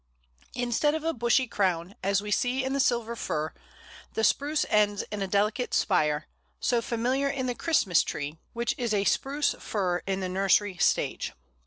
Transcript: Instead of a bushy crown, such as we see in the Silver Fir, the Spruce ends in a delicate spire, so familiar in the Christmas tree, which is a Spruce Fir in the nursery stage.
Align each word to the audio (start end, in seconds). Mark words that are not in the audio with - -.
Instead 0.55 0.95
of 0.95 1.03
a 1.03 1.13
bushy 1.13 1.45
crown, 1.45 1.89
such 1.89 1.97
as 2.01 2.21
we 2.23 2.31
see 2.31 2.63
in 2.63 2.73
the 2.73 2.79
Silver 2.79 3.15
Fir, 3.15 3.53
the 4.15 4.23
Spruce 4.23 4.65
ends 4.67 5.03
in 5.11 5.21
a 5.21 5.27
delicate 5.27 5.75
spire, 5.75 6.25
so 6.59 6.81
familiar 6.81 7.29
in 7.29 7.45
the 7.45 7.53
Christmas 7.53 8.01
tree, 8.01 8.39
which 8.53 8.73
is 8.79 8.95
a 8.95 9.03
Spruce 9.03 9.53
Fir 9.59 9.99
in 10.07 10.19
the 10.19 10.27
nursery 10.27 10.75
stage. 10.77 11.33